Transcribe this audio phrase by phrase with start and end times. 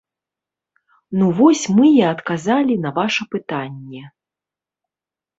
[1.17, 4.01] Ну вось мы і адказалі на ваша пытанне!